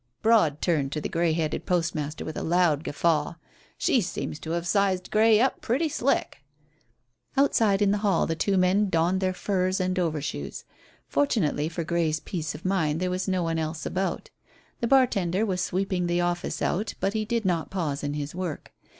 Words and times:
Broad 0.23 0.63
turned 0.63 0.91
to 0.93 0.99
the 0.99 1.07
grey 1.09 1.31
headed 1.33 1.67
postmaster 1.67 2.25
with 2.25 2.35
a 2.35 2.41
loud 2.41 2.83
guffaw. 2.83 3.35
"She 3.77 4.01
seems 4.01 4.39
to 4.39 4.49
have 4.53 4.65
sized 4.65 5.11
Grey 5.11 5.39
up 5.39 5.61
pretty 5.61 5.89
slick." 5.89 6.39
Outside 7.37 7.83
in 7.83 7.91
the 7.91 7.99
hall 7.99 8.25
the 8.25 8.35
two 8.35 8.57
men 8.57 8.89
donned 8.89 9.21
their 9.21 9.31
furs 9.35 9.79
and 9.79 9.99
over 9.99 10.19
shoes. 10.19 10.63
Fortunately 11.07 11.69
for 11.69 11.83
Grey's 11.83 12.19
peace 12.19 12.55
of 12.55 12.65
mind 12.65 12.99
there 12.99 13.11
was 13.11 13.27
no 13.27 13.43
one 13.43 13.59
else 13.59 13.85
about. 13.85 14.31
The 14.79 14.87
bar 14.87 15.05
tender 15.05 15.45
was 15.45 15.61
sweeping 15.61 16.07
the 16.07 16.19
office 16.21 16.63
out, 16.63 16.95
but 16.99 17.13
he 17.13 17.23
did 17.23 17.45
not 17.45 17.69
pause 17.69 18.03
in 18.03 18.15
his 18.15 18.33
work. 18.33 18.73